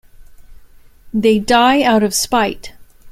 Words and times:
They 1.13 1.37
die 1.37 1.83
out 1.83 2.01
of 2.01 2.15
spite. 2.15 2.73